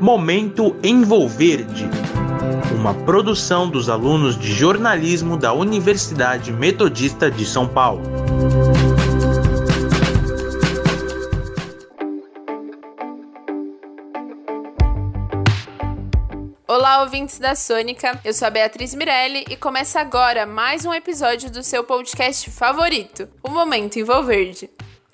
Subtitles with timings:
[0.00, 1.86] Momento Envolverde,
[2.74, 8.00] uma produção dos alunos de jornalismo da Universidade Metodista de São Paulo.
[16.66, 18.18] Olá, ouvintes da Sônica.
[18.24, 23.28] Eu sou a Beatriz Mirelli e começa agora mais um episódio do seu podcast favorito,
[23.42, 24.70] o Momento Envolverde.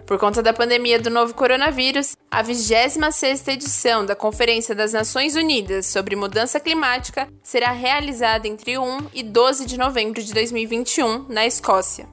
[0.06, 5.86] Por conta da pandemia do novo coronavírus, a 26ª edição da Conferência das Nações Unidas
[5.86, 12.06] sobre Mudança Climática será realizada entre 1 e 12 de novembro de 2021, na Escócia.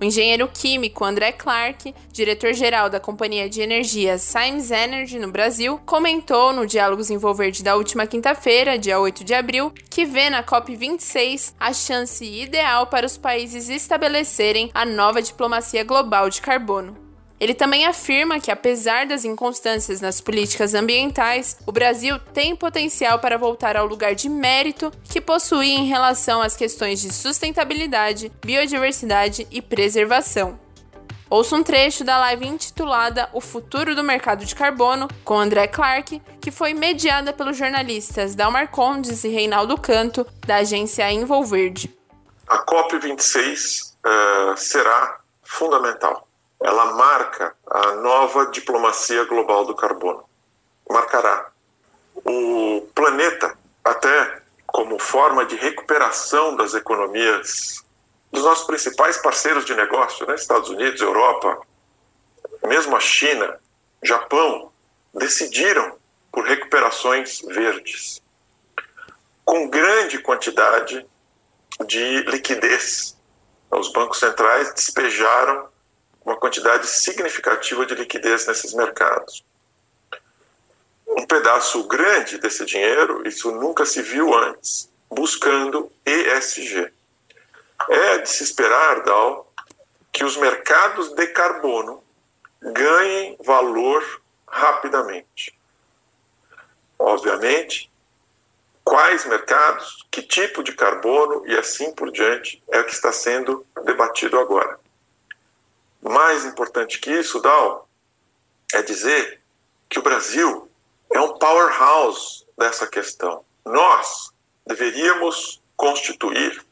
[0.00, 6.52] O engenheiro químico André Clark, diretor-geral da Companhia de Energia Symes Energy no Brasil, comentou
[6.52, 11.72] no Diálogos Envolverde da última quinta-feira, dia 8 de abril, que vê na COP26 a
[11.72, 17.09] chance ideal para os países estabelecerem a nova diplomacia global de carbono.
[17.40, 23.38] Ele também afirma que, apesar das inconstâncias nas políticas ambientais, o Brasil tem potencial para
[23.38, 29.62] voltar ao lugar de mérito que possuía em relação às questões de sustentabilidade, biodiversidade e
[29.62, 30.60] preservação.
[31.30, 36.20] Ouça um trecho da live intitulada O Futuro do Mercado de Carbono, com André Clark,
[36.42, 41.96] que foi mediada pelos jornalistas Dalmar Condes e Reinaldo Canto, da agência Envolverde.
[42.48, 46.29] A COP26 uh, eh, será fundamental
[46.60, 50.24] ela marca a nova diplomacia global do carbono.
[50.88, 51.50] Marcará.
[52.24, 57.82] O planeta, até como forma de recuperação das economias
[58.30, 60.34] dos nossos principais parceiros de negócio, né?
[60.34, 61.60] Estados Unidos, Europa,
[62.66, 63.58] mesmo a China,
[64.02, 64.70] Japão,
[65.14, 65.98] decidiram
[66.30, 68.22] por recuperações verdes,
[69.44, 71.04] com grande quantidade
[71.86, 73.16] de liquidez.
[73.70, 75.69] Os bancos centrais despejaram
[76.30, 79.44] uma quantidade significativa de liquidez nesses mercados.
[81.08, 86.92] Um pedaço grande desse dinheiro, isso nunca se viu antes, buscando ESG.
[87.88, 89.52] É de se esperar, Dal,
[90.12, 92.04] que os mercados de carbono
[92.62, 95.58] ganhem valor rapidamente.
[96.96, 97.90] Obviamente,
[98.84, 103.66] quais mercados, que tipo de carbono e assim por diante é o que está sendo
[103.84, 104.78] debatido agora.
[106.00, 107.88] Mais importante que isso, Dal,
[108.72, 109.40] é dizer
[109.88, 110.70] que o Brasil
[111.12, 113.44] é um powerhouse dessa questão.
[113.64, 114.30] Nós
[114.66, 116.64] deveríamos constituir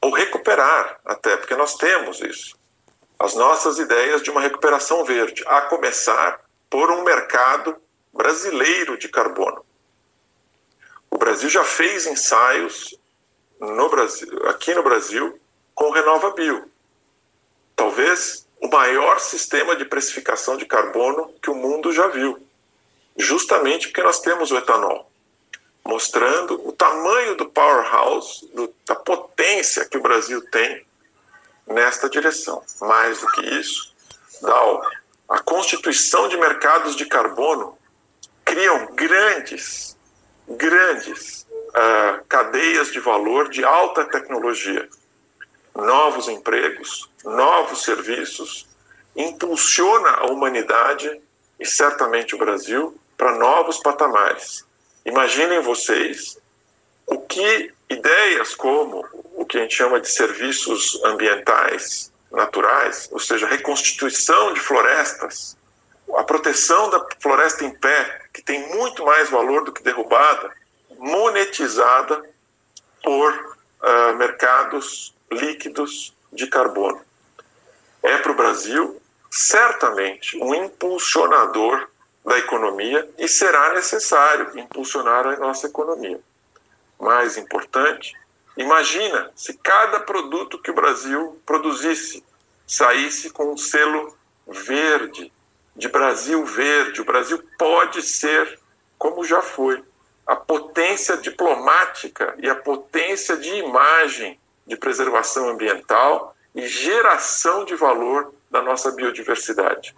[0.00, 2.56] ou recuperar, até porque nós temos isso,
[3.18, 6.40] as nossas ideias de uma recuperação verde, a começar
[6.70, 7.76] por um mercado
[8.12, 9.64] brasileiro de carbono.
[11.10, 12.98] O Brasil já fez ensaios
[13.58, 15.40] no Brasil, aqui no Brasil
[15.74, 16.70] com o RenovaBio
[17.78, 22.36] talvez o maior sistema de precificação de carbono que o mundo já viu,
[23.16, 25.08] justamente porque nós temos o etanol,
[25.86, 30.84] mostrando o tamanho do powerhouse, do, da potência que o Brasil tem
[31.68, 32.64] nesta direção.
[32.80, 33.94] Mais do que isso,
[35.28, 37.78] a constituição de mercados de carbono
[38.44, 39.96] criam grandes,
[40.48, 44.88] grandes uh, cadeias de valor de alta tecnologia
[45.78, 48.66] novos empregos, novos serviços,
[49.16, 51.20] impulsiona a humanidade
[51.58, 54.64] e certamente o Brasil para novos patamares.
[55.04, 56.38] Imaginem vocês
[57.06, 63.46] o que ideias como o que a gente chama de serviços ambientais naturais, ou seja,
[63.46, 65.56] reconstituição de florestas,
[66.16, 70.52] a proteção da floresta em pé, que tem muito mais valor do que derrubada,
[70.98, 72.22] monetizada
[73.02, 77.00] por uh, mercados líquidos de carbono.
[78.02, 79.00] É para o Brasil
[79.30, 81.88] certamente um impulsionador
[82.24, 86.20] da economia e será necessário impulsionar a nossa economia.
[86.98, 88.14] Mais importante,
[88.56, 92.24] imagina se cada produto que o Brasil produzisse
[92.66, 94.16] saísse com um selo
[94.46, 95.32] verde,
[95.74, 97.00] de Brasil verde.
[97.00, 98.58] O Brasil pode ser,
[98.98, 99.82] como já foi,
[100.26, 104.38] a potência diplomática e a potência de imagem
[104.68, 109.94] de preservação ambiental e geração de valor da nossa biodiversidade.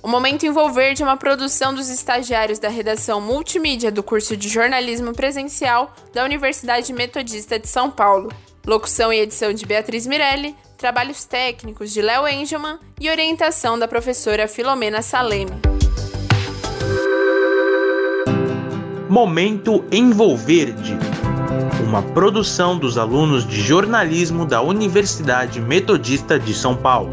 [0.00, 5.12] O Momento Envolverde é uma produção dos estagiários da redação multimídia do curso de jornalismo
[5.12, 8.30] presencial da Universidade Metodista de São Paulo.
[8.64, 14.46] Locução e edição de Beatriz Mirelli, trabalhos técnicos de Léo Engelman e orientação da professora
[14.46, 15.73] Filomena Saleme.
[19.08, 20.96] Momento Envolverde
[21.94, 27.10] uma produção dos alunos de jornalismo da Universidade Metodista de São Paulo.